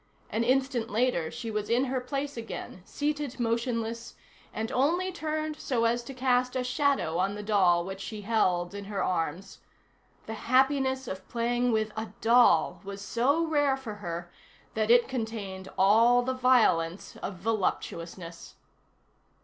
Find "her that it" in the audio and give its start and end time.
13.93-15.07